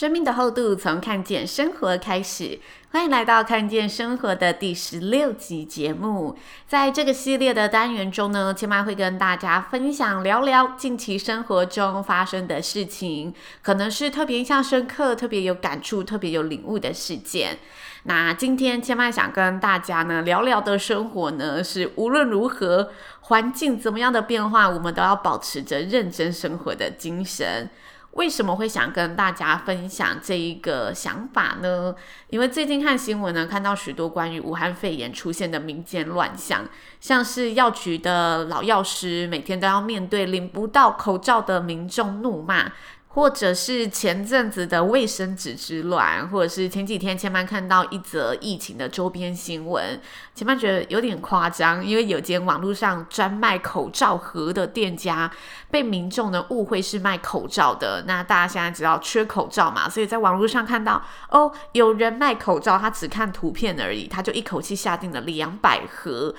[0.00, 2.58] 生命的厚度从看见生活开始，
[2.90, 6.38] 欢迎来到看见生活的第十六集节目。
[6.66, 17.58] 在这个系列的单元中呢，千嫚会跟大家分享聊聊近期生活中发生的事情，可能是特别印象深刻、特别有感触、特别有领悟的事件。
[18.04, 27.68] 那今天千嫚想跟大家呢聊聊的生活呢，是无论如何环境怎么样的变化，我们都要保持着认真生活的精神。
[28.12, 31.94] 为什么会想跟大家分享这一个想法呢？
[32.28, 36.68] 因为最近看新闻呢，看到许多关于武汉肺炎出现的民间乱象，
[37.00, 42.72] 像是药局的老药师每天都要面对领不到口罩的民众怒骂。
[43.12, 50.00] 或者是前阵子的卫生纸之乱，或者是前几天千嫚看到一则疫情的周边新闻，
[50.32, 55.28] 千嫚觉得有点夸张，因为有间网络上专卖口罩盒的店家
[55.72, 58.04] 被民众呢误会是卖口罩的。
[58.06, 66.32] 那大家现在知道缺口罩嘛，所以在网络上看到哦，有人卖口罩，他只看图片而已，他就一口气下定了两百盒。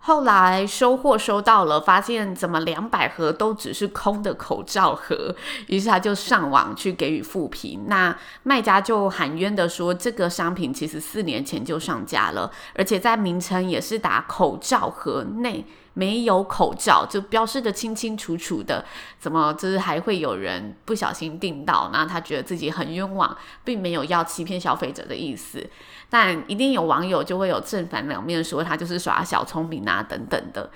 [0.00, 5.34] 后来收货收到了，发现怎么两百盒都只是空的口罩盒，
[5.66, 7.84] 于是他就上网去给予复评。
[7.88, 15.64] 那卖家就喊冤的说，这个商品其实四年前就上架了，而且在名称也是打口罩盒内。
[15.98, 18.84] 没有口罩，就标示得清清楚楚的，
[19.18, 21.90] 怎么就是还会有人不小心订到？
[21.92, 25.68] 那他觉得自己很冤枉，并没有要欺骗消费者的意思。
[26.08, 30.70] 但一定有网友就会有正反两面说他就是耍小聪明啊等等的。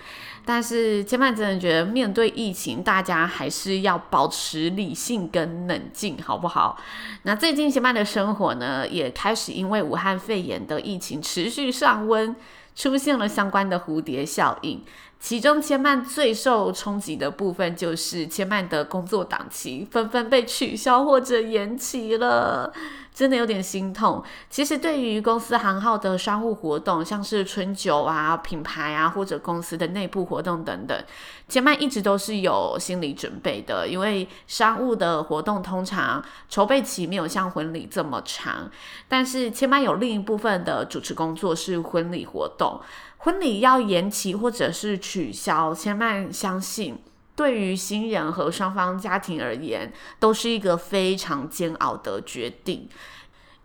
[0.44, 6.76] 但是千嫚真的觉得面对疫情，大家还是要保持理性跟冷静，好不好？
[7.22, 12.34] 那最近千嫚的生活呢，也开始因为武汉肺炎的疫情持续上温，
[12.74, 14.82] 出现了相关的蝴蝶效应。
[15.22, 22.72] 其中千嫚最受冲击的部分，就是千嫚的工作档期纷纷被取消或者延期了，
[23.14, 24.20] 真的有点心痛。
[24.50, 31.04] 其实对于公司行号的商务活动，像是春酒啊、品牌啊，或者公司的内部活动等等，
[31.48, 38.68] 千嫚一直都是有心理准备的，因为商务的活动通常筹备期没有像婚礼这么长。
[39.06, 42.80] 但是千嫚有另一部分的主持工作是婚礼活动。
[43.24, 46.98] 婚礼要延期或者是取消，千万相信，
[47.36, 52.88] 对于新人和双方家庭而言，都是一个非常煎熬的决定。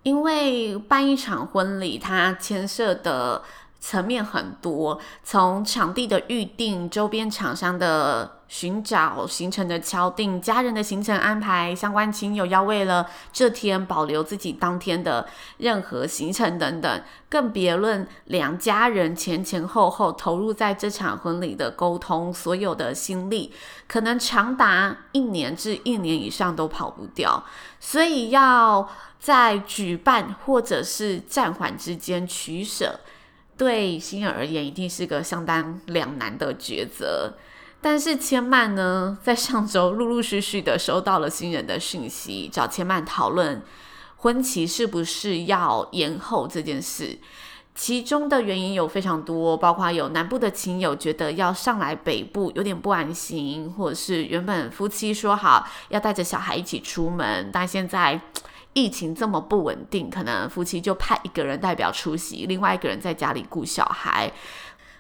[0.04, 3.44] 因为办一场婚礼，它牵涉的
[3.80, 15.28] 层面很多，从场地的预定、周边厂商的寻找行程的敲定，家人的行程安排，相关亲友要为了这天保留自己当天的
[15.58, 23.54] 任何行程等等，更别论两家人前前后后投入在这场婚礼的沟通，所有的心力
[23.88, 27.44] 可能长达一年至一年以上都跑不掉，
[27.80, 28.90] 所以要
[29.20, 33.00] 在举办或者是暂缓之间取舍，
[33.58, 37.34] 对新人而言一定是个相当两难的抉择。
[37.82, 43.62] 但是千曼呢，在上周陆陆续续的收到了新人的讯息，找千曼讨论
[44.18, 47.18] 婚期是不是要延后这件事。
[47.76, 58.20] 其中的原因有非常多，包括有南部的亲友觉得要上来北部有点不安心，或者是原本夫妻说好要带着小孩一起出门，但现在
[58.78, 64.32] 疫情这么不稳定，可能夫妻就派一个人代表出席，另外一个人在家里顾小孩。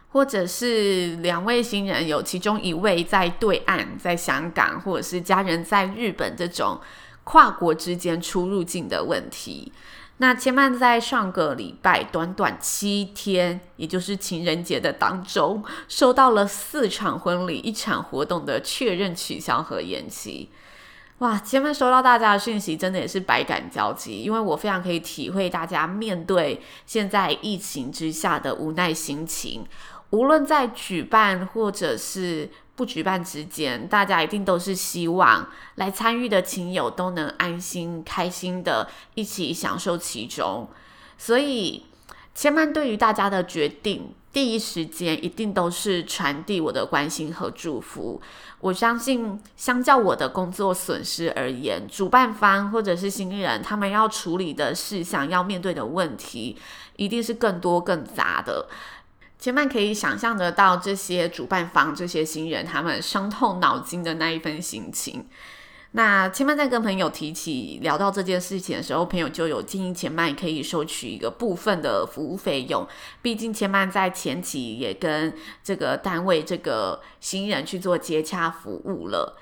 [0.10, 6.80] 或者是两位新人有其中一位在对岸，在香港，或者是家人在日本，这种
[7.24, 9.72] 跨国之间出入境的问题。
[10.20, 20.50] 那千嫚在上个礼拜短短七天，也就是情人节的当中，收到了四场婚礼、一场活动的确认取消和延期。
[21.20, 29.66] 哇，千嫚收到大家的讯息，真的也是百感交集，因为我非常可以体会大家面对现在疫情之下的无奈心情。
[30.12, 40.70] 无论在举办或者是不举办之间，大家一定都是希望来参与的亲友都能安心、开心的一起享受其中。
[41.18, 41.86] 所以，
[42.36, 48.22] 千曼对于大家的决定，第一时间一定都是传递我的关心和祝福。
[48.60, 56.56] 我相信，相较我的工作损失而言，主办方或者是新人，他们要处理的事项、要面对的问题，
[56.98, 58.68] 一定是更多更杂的。
[59.40, 65.26] 千万可以想象得到，这些主办方、这些新人，他们伤透脑筋的那一份心情。
[65.98, 72.88] 那千曼在跟朋友提起聊到这件事情的时候，朋友就有建议千曼可以收取一个部分的服务费用。
[73.24, 75.34] 毕竟千曼在前期也跟
[75.64, 79.40] 这个单位、这个新人去做接洽服务了。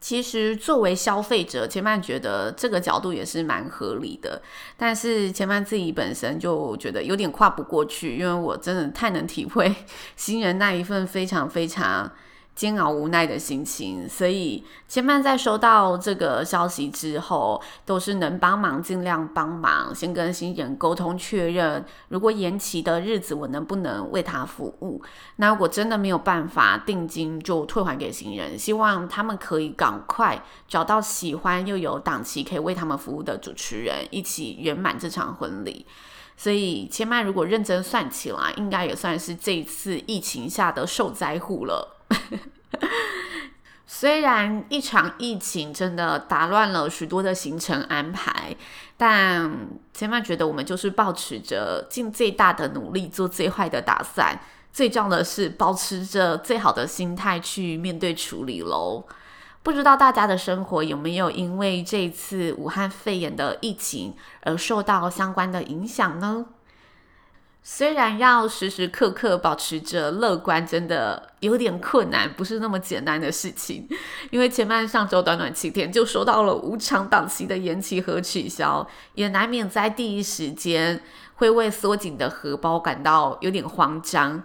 [0.00, 4.40] 其实作为消费者，千曼觉得这个角度也是蛮合理的。
[4.78, 9.74] 但是千曼自己本身就觉得有点跨不过去，因为我真的太能体会
[10.16, 12.10] 新人那一份非常非常。
[12.58, 25.00] 煎熬无奈的心情，所以千曼在收到这个消息之后，都是能帮忙尽量帮忙，先跟新人沟通确认，如果延期的日子我能不能为他服务？
[25.36, 28.58] 那如果真的没有办法定金，就退还给新人。
[28.58, 35.86] 希望他们可以赶快找到喜欢又有档期可以为他们服务的主持人，一起圆满这场婚礼。
[36.36, 41.97] 所以千曼如果认真算起来，应该也算是这一次疫情下的受灾户了。
[43.86, 48.54] 虽然一场疫情真的打乱了许多的行程安排，
[48.96, 54.38] 但千万觉得我们就是抱持着尽最大的努力做最坏的打算，
[54.72, 59.04] 最重要的是保持着最好的心态去面对处理喽。
[59.64, 66.46] 不知道大家的生活有没有因为这次武汉肺炎的疫情而受到相关的影响呢？
[67.62, 73.86] 虽然要时时刻刻保持着乐观，真的有点困难，不是那么简单的事情。
[74.30, 81.02] 因为前半上周短短七天就收到了五场档期的延期和取消，也难免在第一时间
[81.34, 84.42] 会为缩紧的荷包感到有点慌张。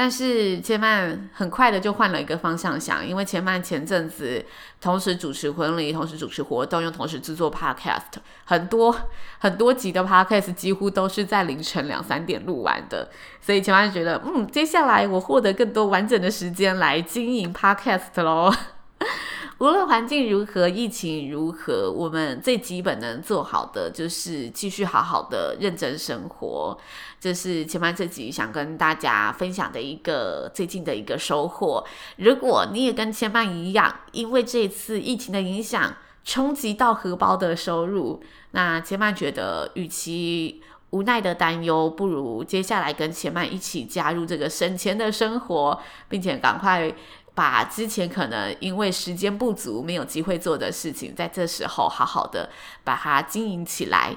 [0.00, 4.44] 但是千曼很快的就换了一个方向想，因为千曼前阵子
[4.80, 8.04] 同时主持婚礼，同时主持活动，又同时制作 podcast，
[8.44, 8.96] 很多
[9.40, 13.10] 很多集的 podcast 几乎都是在凌晨两三点录完的，
[13.40, 18.54] 所以千曼觉得，嗯，接下来我获得更多完整的时间来经营 podcast 喽。
[19.58, 26.78] 无论环境如何，疫情如何，我们最基本能做好的就是继续好好的认真生活。
[27.18, 31.84] 这是千曼这集想跟大家分享的一个最近的一个收获。
[32.18, 38.22] 如果你也跟千曼一样，因为这次疫情的影响冲击到荷包的收入，
[38.52, 46.94] 那千曼觉得，与其无奈的担忧，不如接下来跟千曼一起加入这个省钱的生活，并且赶快。
[47.38, 52.50] 把之前可能因为时间不足没有机会做的事情，在这时候好好的
[52.82, 54.16] 把它经营起来。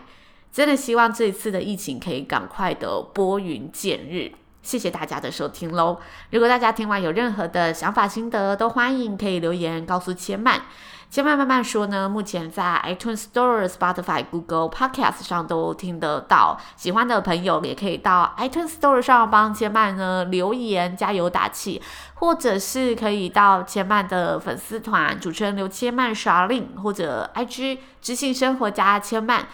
[0.52, 4.32] 真的希望这一次的疫情可以赶快的拨云见日。
[4.62, 5.98] 谢谢大家的收听喽！
[6.30, 10.62] 如果大家听完有任何的想法心得，都欢迎可以留言告诉千曼。
[11.10, 16.58] 千曼慢慢说呢，目前在 iTunes Store、Spotify、Google Podcast 上都听得到。
[16.78, 21.82] 喜欢的朋友也可以到 iTunes Store 上帮千曼呢留言加油打气，
[22.14, 29.48] 或者是可以到千曼的粉丝团主持人刘千曼刷令或者 IG 知性生活家千曼。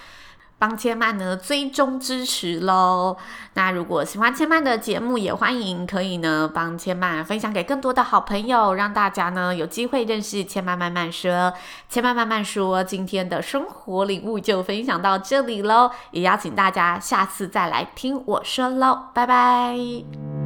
[0.60, 3.18] 帮千曼呢追踪支持喽。
[3.54, 11.54] 那如果喜欢千曼的节目，也欢迎可以呢帮千曼分享给更多的好朋友，让大家呢有机会认识千曼慢慢说。
[11.90, 20.37] 千曼慢慢说，今天的生活领悟就分享到这里喽，也邀请大家下次再来听我说喽，拜拜。